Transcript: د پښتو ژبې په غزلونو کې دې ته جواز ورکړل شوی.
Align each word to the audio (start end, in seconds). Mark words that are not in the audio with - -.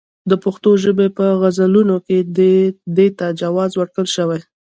د 0.29 0.31
پښتو 0.43 0.71
ژبې 0.83 1.07
په 1.17 1.25
غزلونو 1.41 1.95
کې 2.05 2.17
دې 2.97 3.07
ته 3.17 3.25
جواز 3.41 3.71
ورکړل 3.75 4.07
شوی. 4.15 4.39